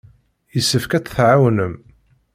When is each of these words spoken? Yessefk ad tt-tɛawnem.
Yessefk 0.55 0.91
ad 0.97 1.03
tt-tɛawnem. 1.03 1.73